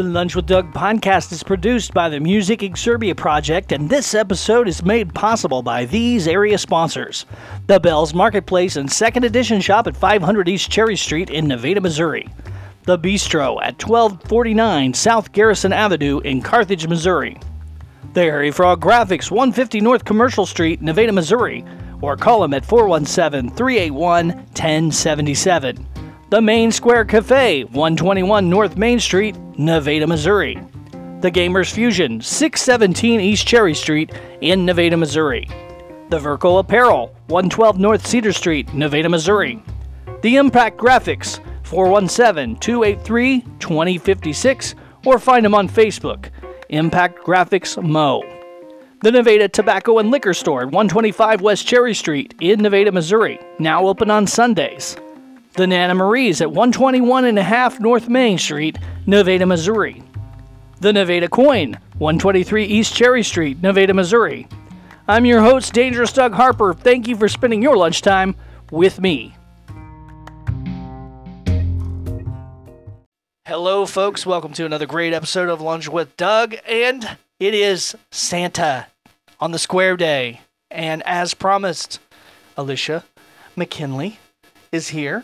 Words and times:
The 0.00 0.08
Lunch 0.08 0.34
with 0.34 0.46
Doug 0.46 0.72
podcast 0.72 1.30
is 1.30 1.42
produced 1.42 1.92
by 1.92 2.08
the 2.08 2.20
Music 2.20 2.60
Exurbia 2.60 3.14
Project, 3.14 3.70
and 3.70 3.90
this 3.90 4.14
episode 4.14 4.66
is 4.66 4.82
made 4.82 5.14
possible 5.14 5.60
by 5.60 5.84
these 5.84 6.26
area 6.26 6.56
sponsors 6.56 7.26
The 7.66 7.78
Bells 7.78 8.14
Marketplace 8.14 8.76
and 8.76 8.90
Second 8.90 9.24
Edition 9.24 9.60
Shop 9.60 9.86
at 9.86 9.94
500 9.94 10.48
East 10.48 10.70
Cherry 10.70 10.96
Street 10.96 11.28
in 11.28 11.46
Nevada, 11.46 11.82
Missouri. 11.82 12.26
The 12.84 12.98
Bistro 12.98 13.58
at 13.62 13.82
1249 13.86 14.94
South 14.94 15.32
Garrison 15.32 15.74
Avenue 15.74 16.20
in 16.20 16.40
Carthage, 16.40 16.86
Missouri. 16.86 17.38
The 18.14 18.22
Harry 18.22 18.52
Frog 18.52 18.80
Graphics, 18.80 19.30
150 19.30 19.82
North 19.82 20.06
Commercial 20.06 20.46
Street, 20.46 20.80
Nevada, 20.80 21.12
Missouri, 21.12 21.62
or 22.00 22.16
call 22.16 22.40
them 22.40 22.54
at 22.54 22.64
417 22.64 23.54
381 23.54 24.28
1077. 24.28 25.89
The 26.30 26.40
Main 26.40 26.70
Square 26.70 27.06
Cafe, 27.06 27.64
121 27.64 28.48
North 28.48 28.76
Main 28.76 29.00
Street, 29.00 29.36
Nevada, 29.58 30.06
Missouri. 30.06 30.54
The 31.22 31.30
Gamers 31.30 31.72
Fusion, 31.72 32.20
617 32.20 33.18
East 33.18 33.48
Cherry 33.48 33.74
Street 33.74 34.12
in 34.40 34.64
Nevada, 34.64 34.96
Missouri. 34.96 35.48
The 36.08 36.20
Verco 36.20 36.60
Apparel, 36.60 37.12
112 37.26 37.80
North 37.80 38.06
Cedar 38.06 38.32
Street, 38.32 38.72
Nevada, 38.72 39.08
Missouri. 39.08 39.60
The 40.22 40.36
Impact 40.36 40.78
Graphics, 40.78 41.40
417 41.64 42.60
283 42.60 43.40
2056, 43.58 44.76
or 45.06 45.18
find 45.18 45.44
them 45.44 45.56
on 45.56 45.68
Facebook. 45.68 46.30
Impact 46.68 47.24
Graphics 47.24 47.82
Mo. 47.82 48.22
The 49.02 49.10
Nevada 49.10 49.48
Tobacco 49.48 49.98
and 49.98 50.12
Liquor 50.12 50.34
Store 50.34 50.60
at 50.60 50.66
125 50.66 51.40
West 51.40 51.66
Cherry 51.66 51.92
Street 51.92 52.36
in 52.40 52.62
Nevada, 52.62 52.92
Missouri, 52.92 53.40
now 53.58 53.84
open 53.84 54.12
on 54.12 54.28
Sundays. 54.28 54.96
The 55.60 55.66
Nana 55.66 55.94
Marie's 55.94 56.40
at 56.40 56.48
121 56.48 57.26
and 57.26 57.38
a 57.38 57.42
half 57.42 57.78
North 57.80 58.08
Main 58.08 58.38
Street, 58.38 58.78
Nevada, 59.04 59.44
Missouri. 59.44 60.02
The 60.80 60.90
Nevada 60.90 61.28
Coin, 61.28 61.74
123 61.98 62.64
East 62.64 62.94
Cherry 62.94 63.22
Street, 63.22 63.60
Nevada, 63.62 63.92
Missouri. 63.92 64.48
I'm 65.06 65.26
your 65.26 65.42
host, 65.42 65.74
Dangerous 65.74 66.14
Doug 66.14 66.32
Harper. 66.32 66.72
Thank 66.72 67.06
you 67.06 67.14
for 67.14 67.28
spending 67.28 67.60
your 67.60 67.76
lunchtime 67.76 68.36
with 68.70 69.02
me. 69.02 69.36
Hello, 73.46 73.84
folks. 73.84 74.24
Welcome 74.24 74.54
to 74.54 74.64
another 74.64 74.86
great 74.86 75.12
episode 75.12 75.50
of 75.50 75.60
Lunch 75.60 75.90
with 75.90 76.16
Doug. 76.16 76.56
And 76.66 77.18
it 77.38 77.52
is 77.52 77.94
Santa 78.10 78.86
on 79.38 79.50
the 79.50 79.58
Square 79.58 79.98
Day. 79.98 80.40
And 80.70 81.02
as 81.02 81.34
promised, 81.34 81.98
Elisha 82.56 83.04
McKinley 83.56 84.20
is 84.72 84.88
here. 84.88 85.22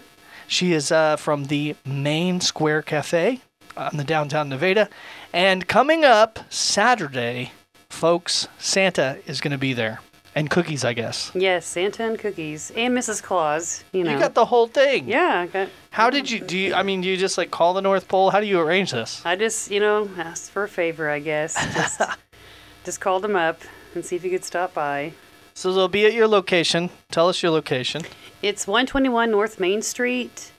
She 0.49 0.73
is 0.73 0.93
uh, 0.93 1.17
from 1.17 1.45
the 1.47 1.77
Main 1.85 2.41
Square 2.41 2.83
Cafe 2.83 3.41
on 3.77 3.97
the 3.97 4.05
downtown 4.05 4.49
Nevada. 4.49 4.89
And 5.33 5.67
coming 5.67 6.05
up 6.05 6.39
Saturday, 6.51 7.53
folks, 7.91 8.49
Santa 8.59 9.19
is 9.27 9.41
going 9.41 9.53
to 9.53 9.59
be 9.59 9.73
there. 9.73 10.01
And 10.35 10.51
cookies, 10.51 10.85
I 10.85 10.93
guess. 10.93 11.33
Yes, 11.35 11.65
Santa 11.65 12.05
and 12.05 12.19
cookies 12.19 12.71
and 12.77 12.95
Mrs. 12.97 13.23
Claus. 13.23 13.85
You 13.93 14.05
know. 14.05 14.13
You 14.13 14.19
got 14.19 14.35
the 14.35 14.45
whole 14.45 14.67
thing. 14.67 15.09
yeah, 15.09 15.41
I 15.41 15.47
got. 15.47 15.69
How 15.91 16.11
did 16.11 16.31
you 16.31 16.41
do? 16.41 16.59
You, 16.59 16.75
I 16.75 16.83
mean, 16.83 17.01
do 17.01 17.09
you 17.09 17.17
just 17.17 17.39
like 17.39 17.51
call 17.51 17.73
the 17.73 17.81
North 17.81 18.07
Pole? 18.07 18.29
How 18.29 18.41
do 18.41 18.47
you 18.47 18.61
arrange 18.61 18.91
this? 18.93 19.23
I 19.25 19.35
just, 19.37 19.71
you 19.71 19.81
know, 19.81 20.11
asked 20.19 20.51
for 20.51 20.65
a 20.65 20.69
favor, 20.69 21.09
I 21.09 21.21
guess. 21.21 21.55
Just, 21.75 22.03
just 22.85 23.01
called 23.01 23.25
him 23.25 23.35
up 23.35 23.63
and 23.95 24.05
see 24.05 24.17
if 24.17 24.23
he 24.23 24.29
could 24.29 24.45
stop 24.45 24.75
by. 24.75 25.15
So 25.57 25.73
they'll 25.73 25.89
be 25.89 26.05
at 26.05 26.13
your 26.13 26.29
location. 26.29 26.91
Tell 27.11 27.31
us 27.31 27.43
your 27.43 27.51
location. 27.51 28.03
It's 28.43 28.67
121 28.67 29.31
North 29.31 29.59
Main 29.59 29.81
Street, 29.81 30.53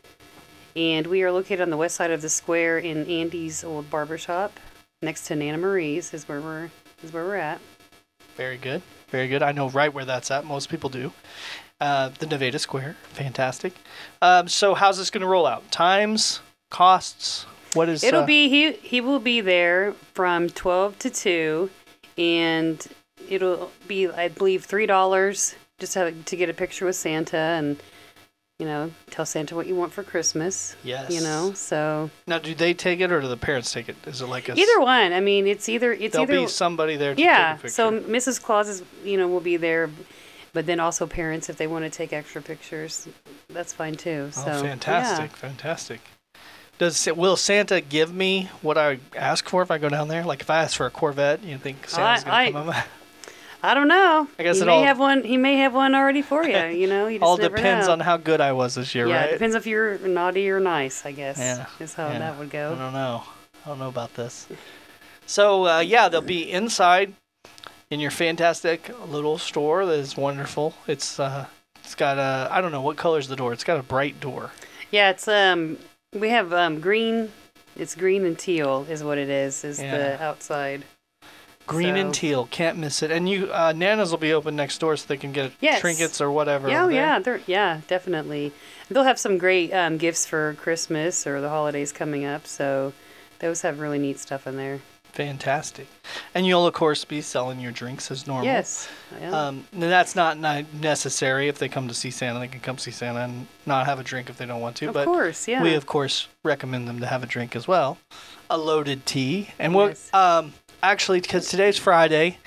and 0.75 1.05
we 1.05 1.21
are 1.21 1.31
located 1.31 1.61
on 1.61 1.69
the 1.69 1.77
west 1.77 1.95
side 1.95 2.09
of 2.09 2.23
the 2.23 2.29
square 2.29 2.79
in 2.79 3.05
Andy's 3.05 3.63
old 3.63 3.91
barber 3.91 4.17
shop, 4.17 4.59
next 5.03 5.27
to 5.27 5.35
Nana 5.35 5.59
Marie's. 5.59 6.15
Is 6.15 6.27
where 6.27 6.41
we're 6.41 6.71
is 7.03 7.13
where 7.13 7.25
we're 7.25 7.35
at. 7.35 7.61
Very 8.35 8.57
good. 8.57 8.81
Very 9.09 9.27
good. 9.27 9.43
I 9.43 9.51
know 9.51 9.69
right 9.69 9.93
where 9.93 10.03
that's 10.03 10.31
at. 10.31 10.45
Most 10.45 10.67
people 10.67 10.89
do. 10.89 11.13
Uh, 11.79 12.09
the 12.17 12.25
Nevada 12.25 12.57
Square. 12.57 12.95
Fantastic. 13.13 13.73
Um, 14.23 14.47
so 14.47 14.73
how's 14.73 14.97
this 14.97 15.11
going 15.11 15.21
to 15.21 15.27
roll 15.27 15.45
out? 15.45 15.71
Times, 15.71 16.39
costs. 16.71 17.45
What 17.75 17.87
is? 17.87 18.03
It'll 18.03 18.23
uh, 18.23 18.25
be 18.25 18.49
he 18.49 18.71
he 18.71 18.99
will 18.99 19.19
be 19.19 19.41
there 19.41 19.93
from 20.15 20.49
12 20.49 20.97
to 20.97 21.09
2 21.11 21.69
and 22.17 22.87
it'll 23.29 23.71
be 23.87 24.07
I 24.07 24.27
believe 24.27 24.67
$3 24.67 25.55
just 25.79 25.93
to, 25.93 26.11
to 26.11 26.35
get 26.35 26.49
a 26.49 26.53
picture 26.53 26.85
with 26.85 26.95
Santa 26.95 27.37
and 27.37 27.77
you 28.59 28.65
know, 28.65 28.91
tell 29.11 29.25
Santa 29.25 29.55
what 29.55 29.67
you 29.67 29.75
want 29.75 29.93
for 29.93 30.01
Christmas. 30.01 30.75
Yes. 30.83 31.11
You 31.11 31.21
know, 31.21 31.53
so 31.53 32.09
Now, 32.25 32.39
do 32.39 32.55
they 32.55 32.73
take 32.73 32.99
it 33.01 33.11
or 33.11 33.21
do 33.21 33.27
the 33.27 33.37
parents 33.37 33.71
take 33.71 33.87
it? 33.87 33.95
Is 34.07 34.21
it 34.21 34.25
like 34.25 34.49
a? 34.49 34.53
either 34.59 34.79
one. 34.79 35.13
I 35.13 35.19
mean, 35.19 35.45
it's 35.45 35.69
either 35.69 35.93
it's 35.93 36.13
There'll 36.13 36.23
either 36.29 36.41
be 36.41 36.47
somebody 36.47 36.95
there. 36.95 37.13
To 37.13 37.21
yeah. 37.21 37.49
Take 37.51 37.59
a 37.59 37.61
picture. 37.61 37.69
So 37.69 37.91
Mrs. 37.91 38.41
Claus 38.41 38.67
is 38.67 38.83
you 39.03 39.17
know 39.17 39.27
will 39.27 39.41
be 39.41 39.57
there, 39.57 39.91
but 40.53 40.65
then 40.65 40.79
also 40.79 41.05
parents 41.05 41.49
if 41.49 41.57
they 41.57 41.67
want 41.67 41.85
to 41.85 41.91
take 41.91 42.13
extra 42.13 42.41
pictures, 42.41 43.07
that's 43.49 43.73
fine 43.73 43.93
too. 43.93 44.29
Oh, 44.37 44.43
So 44.43 44.63
fantastic! 44.63 45.37
Fantastic. 45.37 46.01
Does 46.79 47.07
will 47.15 47.35
Santa 47.35 47.79
give 47.79 48.11
me 48.11 48.49
what 48.63 48.77
I 48.77 48.99
ask 49.15 49.47
for 49.47 49.61
if 49.61 49.69
I 49.69 49.77
go 49.77 49.89
down 49.89 50.07
there? 50.07 50.23
Like 50.23 50.41
if 50.41 50.49
I 50.49 50.63
ask 50.63 50.77
for 50.77 50.87
a 50.87 50.91
Corvette, 50.91 51.43
you 51.43 51.59
think 51.59 51.87
Santa's 51.87 52.23
gonna 52.23 52.35
I- 52.35 52.51
come 52.51 52.69
up? 52.69 52.75
I 53.63 53.73
don't 53.73 53.87
know. 53.87 54.27
I 54.37 54.43
guess 54.43 54.57
he 54.57 54.61
it 54.61 54.65
may 54.65 54.71
all- 54.73 54.83
have 54.83 54.99
one. 54.99 55.23
He 55.23 55.35
may 55.37 55.57
have 55.57 55.73
one 55.73 55.95
already 55.95 56.21
for 56.21 56.43
you. 56.43 56.57
You 56.77 56.87
know, 56.87 57.07
you 57.07 57.17
just 57.19 57.27
All 57.27 57.37
depends 57.37 57.87
know. 57.87 57.93
on 57.93 57.99
how 57.99 58.17
good 58.17 58.39
I 58.41 58.51
was 58.51 58.75
this 58.75 58.93
year, 58.93 59.07
yeah, 59.07 59.15
right? 59.21 59.29
it 59.29 59.33
depends 59.33 59.55
if 59.55 59.65
you're 59.65 59.97
naughty 59.99 60.49
or 60.49 60.59
nice. 60.59 61.05
I 61.05 61.11
guess. 61.11 61.37
Yeah, 61.39 61.65
Is 61.79 61.93
how 61.93 62.07
yeah. 62.09 62.19
that 62.19 62.37
would 62.37 62.49
go. 62.51 62.73
I 62.73 62.77
don't 62.77 62.93
know. 62.93 63.23
I 63.65 63.69
don't 63.69 63.79
know 63.79 63.89
about 63.89 64.13
this. 64.13 64.47
So 65.25 65.65
uh, 65.67 65.79
yeah, 65.79 66.07
they'll 66.09 66.21
be 66.21 66.49
inside 66.51 67.13
in 67.89 67.99
your 67.99 68.11
fantastic 68.11 68.91
little 69.07 69.37
store 69.37 69.85
that 69.85 69.99
is 69.99 70.15
wonderful. 70.15 70.73
It's 70.87 71.19
uh, 71.19 71.47
it's 71.83 71.95
got 71.95 72.17
a 72.17 72.47
I 72.51 72.61
don't 72.61 72.71
know 72.71 72.81
what 72.81 72.95
color's 72.97 73.27
the 73.27 73.35
door. 73.35 73.53
It's 73.53 73.63
got 73.63 73.79
a 73.79 73.83
bright 73.83 74.19
door. 74.19 74.51
Yeah, 74.91 75.09
it's 75.09 75.27
um 75.27 75.77
we 76.13 76.29
have 76.29 76.53
um 76.53 76.79
green. 76.79 77.31
It's 77.75 77.95
green 77.95 78.25
and 78.25 78.37
teal 78.37 78.85
is 78.89 79.03
what 79.03 79.17
it 79.17 79.29
is. 79.29 79.63
Is 79.63 79.81
Yeah. 79.81 79.97
the 79.97 80.23
outside. 80.23 80.83
Green 81.67 81.95
and 81.97 82.13
teal, 82.13 82.47
can't 82.49 82.77
miss 82.77 83.03
it. 83.03 83.11
And 83.11 83.27
you, 83.29 83.51
uh, 83.51 83.73
Nana's 83.75 84.11
will 84.11 84.17
be 84.17 84.33
open 84.33 84.55
next 84.55 84.79
door 84.79 84.95
so 84.97 85.05
they 85.07 85.17
can 85.17 85.31
get 85.31 85.51
Yes. 85.59 85.81
trinkets 85.81 86.21
or 86.21 86.31
whatever. 86.31 86.69
Yeah, 86.69 86.85
oh, 86.85 86.87
yeah, 86.87 87.19
they're 87.19 87.41
yeah, 87.45 87.81
definitely. 87.87 88.53
They'll 88.89 89.03
have 89.03 89.19
some 89.19 89.37
great 89.37 89.71
um, 89.73 89.97
gifts 89.97 90.25
for 90.25 90.55
Christmas 90.55 91.27
or 91.27 91.41
the 91.41 91.49
holidays 91.49 91.91
coming 91.91 92.25
up. 92.25 92.47
So 92.47 92.93
those 93.39 93.61
have 93.61 93.79
really 93.79 93.99
neat 93.99 94.17
stuff 94.19 94.47
in 94.47 94.55
there. 94.57 94.79
Fantastic. 95.17 95.87
And 96.35 96.45
you'll 96.45 96.67
of 96.67 96.75
course 96.75 97.03
be 97.03 97.21
selling 97.21 97.59
your 97.59 97.71
drinks 97.71 98.11
as 98.11 98.27
normal. 98.27 98.45
Yes. 98.45 98.87
Yeah. 99.19 99.47
Um, 99.47 99.67
that's 99.73 100.15
not 100.15 100.37
necessary. 100.37 101.47
If 101.47 101.57
they 101.57 101.69
come 101.69 101.87
to 101.87 101.93
see 101.95 102.11
Santa, 102.11 102.39
they 102.39 102.47
can 102.47 102.59
come 102.59 102.77
see 102.77 102.91
Santa 102.91 103.21
and 103.21 103.47
not 103.65 103.87
have 103.87 103.99
a 103.99 104.03
drink 104.03 104.29
if 104.29 104.37
they 104.37 104.45
don't 104.45 104.61
want 104.61 104.75
to. 104.77 104.89
of 104.89 104.93
but 104.93 105.05
course, 105.05 105.47
yeah. 105.47 105.63
we 105.63 105.73
of 105.73 105.87
course 105.87 106.27
recommend 106.43 106.87
them 106.87 106.99
to 106.99 107.07
have 107.07 107.23
a 107.23 107.25
drink 107.25 107.55
as 107.55 107.67
well. 107.67 107.97
A 108.49 108.57
loaded 108.59 109.05
tea, 109.07 109.49
and 109.57 109.73
we'll 109.73 109.93
um 110.13 110.53
actually 110.83 111.21
because 111.21 111.47
today's 111.49 111.77
Friday, 111.77 112.37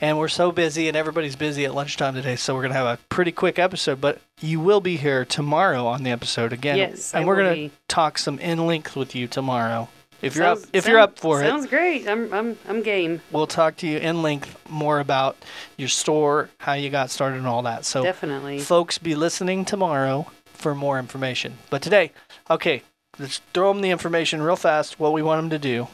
and 0.00 0.18
we're 0.18 0.28
so 0.28 0.50
busy, 0.52 0.88
and 0.88 0.96
everybody's 0.96 1.36
busy 1.36 1.64
at 1.64 1.74
lunchtime 1.74 2.14
today, 2.14 2.36
so 2.36 2.54
we're 2.54 2.62
gonna 2.62 2.74
have 2.74 2.86
a 2.86 2.98
pretty 3.08 3.32
quick 3.32 3.58
episode. 3.58 4.00
But 4.00 4.20
you 4.40 4.60
will 4.60 4.80
be 4.80 4.96
here 4.96 5.24
tomorrow 5.24 5.86
on 5.86 6.02
the 6.02 6.10
episode 6.10 6.52
again, 6.52 6.76
Yes, 6.76 7.14
and 7.14 7.24
I 7.24 7.26
we're 7.26 7.36
gonna 7.36 7.54
be. 7.54 7.70
talk 7.88 8.18
some 8.18 8.38
in 8.38 8.66
length 8.66 8.96
with 8.96 9.14
you 9.14 9.26
tomorrow. 9.26 9.88
If 10.20 10.36
you're 10.36 10.46
up, 10.46 10.58
Sounds- 10.58 10.70
if 10.72 10.86
you're 10.86 11.00
up 11.00 11.18
for 11.18 11.42
it, 11.42 11.48
Sounds 11.48 11.66
great. 11.66 12.08
I'm 12.08 12.32
I'm 12.32 12.58
I'm 12.68 12.82
game. 12.82 13.20
we'll 13.32 13.48
talk 13.48 13.76
to 13.78 13.86
you 13.88 13.98
in 13.98 14.22
length 14.22 14.56
more 14.68 15.00
about 15.00 15.36
your 15.76 15.88
store, 15.88 16.48
how 16.58 16.74
you 16.74 16.90
got 16.90 17.10
started, 17.10 17.38
and 17.38 17.46
all 17.46 17.62
that. 17.62 17.84
So, 17.84 18.04
Definitely. 18.04 18.60
folks, 18.60 18.98
be 18.98 19.14
listening 19.16 19.64
tomorrow 19.64 20.30
for 20.54 20.76
more 20.76 21.00
information. 21.00 21.58
But 21.70 21.82
today, 21.82 22.12
okay, 22.48 22.82
let's 23.18 23.40
throw 23.52 23.72
them 23.72 23.82
the 23.82 23.90
information 23.90 24.42
real 24.42 24.54
fast. 24.54 25.00
What 25.00 25.12
we 25.12 25.22
want 25.22 25.40
them 25.42 25.50
to 25.50 25.58
do, 25.58 25.88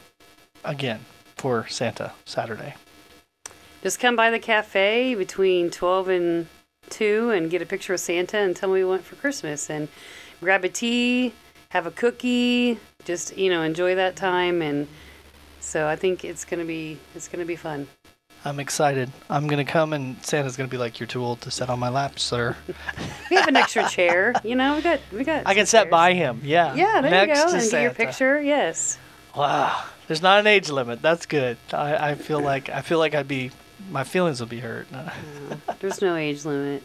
again, 0.63 1.05
for 1.39 1.65
Santa 1.69 2.11
Saturday. 2.25 2.75
Just 3.81 3.97
come 4.01 4.17
by 4.17 4.29
the 4.29 4.39
cafe 4.39 5.15
between 5.15 5.69
12 5.69 6.09
and 6.09 6.47
2 6.89 7.29
and 7.29 7.49
get 7.49 7.61
a 7.61 7.65
picture 7.65 7.93
of 7.93 8.01
Santa 8.01 8.37
and 8.37 8.53
tell 8.53 8.67
me 8.67 8.73
what 8.73 8.77
you 8.79 8.87
want 8.89 9.03
for 9.05 9.15
Christmas. 9.15 9.69
And 9.69 9.87
grab 10.41 10.65
a 10.65 10.69
tea, 10.69 11.31
have 11.71 11.85
a 11.87 11.91
cookie, 11.91 12.77
just, 13.05 13.37
you 13.37 13.49
know, 13.49 13.61
enjoy 13.61 13.95
that 13.95 14.17
time. 14.17 14.61
And 14.61 14.85
so 15.61 15.87
I 15.87 15.95
think 15.95 16.25
it's 16.25 16.43
going 16.43 16.59
to 16.59 16.65
be, 16.65 16.99
it's 17.15 17.29
going 17.29 17.39
to 17.39 17.45
be 17.47 17.55
fun. 17.55 17.87
I'm 18.43 18.59
excited. 18.59 19.09
I'm 19.29 19.47
gonna 19.47 19.65
come, 19.65 19.91
and 19.91 20.15
Santa's 20.25 20.55
gonna 20.55 20.69
be 20.69 20.77
like, 20.77 20.97
"You're 20.97 21.07
too 21.07 21.21
old 21.21 21.41
to 21.41 21.51
sit 21.51 21.69
on 21.69 21.77
my 21.77 21.89
lap, 21.89 22.19
sir." 22.19 22.55
We 23.29 23.35
have 23.35 23.49
an 23.49 23.57
extra 23.57 23.87
chair, 23.89 24.33
you 24.45 24.55
know, 24.55 24.77
we 24.77 24.81
got, 24.81 25.01
we 25.11 25.25
got. 25.25 25.43
I 25.45 25.53
can 25.53 25.65
sit 25.65 25.79
chairs. 25.79 25.91
by 25.91 26.13
him. 26.13 26.39
Yeah. 26.41 26.73
Yeah, 26.73 27.01
there 27.01 27.11
Next 27.11 27.37
you 27.37 27.45
go. 27.45 27.51
to 27.51 27.57
And 27.57 27.69
get 27.69 27.81
your 27.81 27.91
picture. 27.91 28.41
Yes. 28.41 28.97
Wow. 29.35 29.83
There's 30.07 30.21
not 30.21 30.39
an 30.39 30.47
age 30.47 30.69
limit. 30.69 31.01
That's 31.01 31.25
good. 31.25 31.57
I, 31.71 32.11
I 32.11 32.15
feel 32.15 32.39
like 32.39 32.69
I 32.69 32.81
feel 32.81 32.97
like 32.97 33.13
I'd 33.13 33.27
be 33.27 33.51
my 33.91 34.03
feelings 34.03 34.39
would 34.39 34.49
be 34.49 34.59
hurt. 34.59 34.87
There's 35.79 36.01
no 36.01 36.15
age 36.15 36.45
limit. 36.45 36.83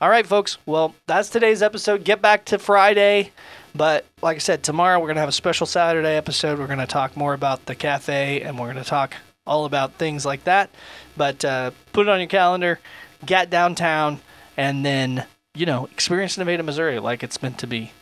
All 0.00 0.08
right, 0.08 0.26
folks. 0.26 0.58
Well, 0.66 0.94
that's 1.06 1.28
today's 1.28 1.62
episode. 1.62 2.04
Get 2.04 2.22
back 2.22 2.44
to 2.46 2.58
Friday. 2.58 3.32
But 3.74 4.06
like 4.22 4.36
I 4.36 4.38
said, 4.38 4.62
tomorrow 4.62 4.98
we're 4.98 5.06
going 5.06 5.16
to 5.16 5.20
have 5.20 5.28
a 5.28 5.32
special 5.32 5.66
Saturday 5.66 6.16
episode. 6.16 6.58
We're 6.58 6.66
going 6.66 6.78
to 6.78 6.86
talk 6.86 7.16
more 7.16 7.34
about 7.34 7.66
the 7.66 7.74
cafe 7.74 8.42
and 8.42 8.58
we're 8.58 8.72
going 8.72 8.82
to 8.82 8.88
talk 8.88 9.14
all 9.46 9.64
about 9.64 9.94
things 9.94 10.24
like 10.24 10.44
that. 10.44 10.70
But 11.16 11.44
uh, 11.44 11.70
put 11.92 12.06
it 12.06 12.10
on 12.10 12.20
your 12.20 12.28
calendar, 12.28 12.80
get 13.24 13.50
downtown, 13.50 14.20
and 14.56 14.84
then, 14.84 15.26
you 15.54 15.66
know, 15.66 15.86
experience 15.86 16.38
Nevada, 16.38 16.62
Missouri 16.62 16.98
like 16.98 17.22
it's 17.22 17.42
meant 17.42 17.58
to 17.58 17.66
be. 17.66 17.92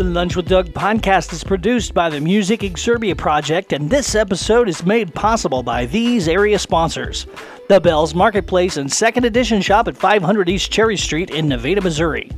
The 0.00 0.06
Lunch 0.06 0.34
with 0.34 0.48
Doug 0.48 0.70
podcast 0.70 1.30
is 1.34 1.44
produced 1.44 1.92
by 1.92 2.08
the 2.08 2.22
Music 2.22 2.60
Exurbia 2.60 3.14
Project, 3.14 3.74
and 3.74 3.90
this 3.90 4.14
episode 4.14 4.66
is 4.66 4.86
made 4.86 5.14
possible 5.14 5.62
by 5.62 5.84
these 5.84 6.26
area 6.26 6.58
sponsors 6.58 7.26
The 7.68 7.82
Bells 7.82 8.14
Marketplace 8.14 8.78
and 8.78 8.90
Second 8.90 9.26
Edition 9.26 9.60
Shop 9.60 9.88
at 9.88 9.98
500 9.98 10.48
East 10.48 10.72
Cherry 10.72 10.96
Street 10.96 11.28
in 11.28 11.48
Nevada, 11.48 11.82
Missouri. 11.82 12.30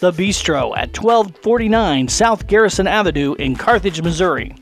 The 0.00 0.10
Bistro 0.10 0.76
at 0.76 0.98
1249 0.98 2.08
South 2.08 2.48
Garrison 2.48 2.88
Avenue 2.88 3.34
in 3.34 3.54
Carthage, 3.54 4.02
Missouri. 4.02 4.56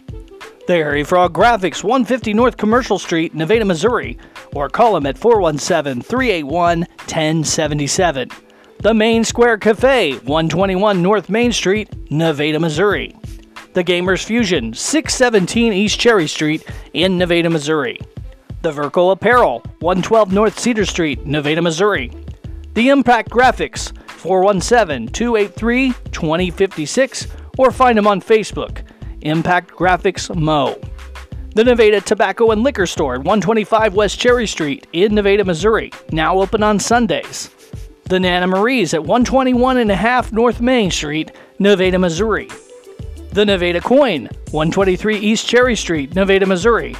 The 0.66 0.74
Harry 0.74 1.04
Frog 1.04 1.32
Graphics, 1.32 1.82
150 1.82 2.34
North 2.34 2.58
Commercial 2.58 2.98
Street, 2.98 3.34
Nevada, 3.34 3.64
Missouri, 3.64 4.18
or 4.54 4.68
call 4.68 4.92
them 4.92 5.06
at 5.06 5.16
417 5.16 6.02
381 6.02 6.80
1077. 6.80 8.28
The 8.82 8.92
Main 8.92 9.22
Square 9.22 9.58
Cafe, 9.58 10.14
121 10.14 11.00
North 11.00 11.28
Main 11.28 11.52
Street, 11.52 11.88
Nevada, 12.10 12.58
Missouri. 12.58 13.14
The 13.74 13.84
Gamers 13.84 14.24
Fusion, 14.24 14.74
617 14.74 15.72
East 15.72 16.00
Cherry 16.00 16.26
Street 16.26 16.68
in 16.92 17.16
Nevada, 17.16 17.48
Missouri. 17.48 18.00
The 18.62 18.72
Verco 18.72 19.12
Apparel, 19.12 19.62
112 19.78 20.32
North 20.32 20.58
Cedar 20.58 20.84
Street, 20.84 21.24
Nevada, 21.24 21.62
Missouri. 21.62 22.10
The 22.74 22.88
Impact 22.88 23.30
Graphics, 23.30 23.96
417 24.08 25.12
283 25.12 25.92
2056, 26.10 27.28
or 27.58 27.70
find 27.70 27.96
them 27.96 28.08
on 28.08 28.20
Facebook, 28.20 28.82
Impact 29.20 29.70
Graphics 29.70 30.34
Mo. 30.34 30.76
The 31.54 31.62
Nevada 31.62 32.00
Tobacco 32.00 32.50
and 32.50 32.64
Liquor 32.64 32.86
Store 32.86 33.14
at 33.14 33.20
125 33.20 33.94
West 33.94 34.18
Cherry 34.18 34.48
Street 34.48 34.88
in 34.92 35.14
Nevada, 35.14 35.44
Missouri, 35.44 35.92
now 36.10 36.40
open 36.40 36.64
on 36.64 36.80
Sundays. 36.80 37.48
The 38.12 38.20
Nana 38.20 38.46
Marie's 38.46 38.92
at 38.92 39.00
121 39.00 39.78
and 39.78 39.90
a 39.90 39.96
half 39.96 40.32
North 40.32 40.60
Main 40.60 40.90
Street, 40.90 41.32
Nevada, 41.58 41.98
Missouri. 41.98 42.46
The 43.30 43.46
Nevada 43.46 43.80
Coin, 43.80 44.24
123 44.50 45.16
East 45.16 45.48
Cherry 45.48 45.74
Street, 45.74 46.14
Nevada, 46.14 46.44
Missouri, 46.44 46.94